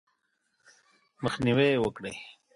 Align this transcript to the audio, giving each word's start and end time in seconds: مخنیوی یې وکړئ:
مخنیوی 1.23 1.67
یې 1.71 1.77
وکړئ: 1.83 2.13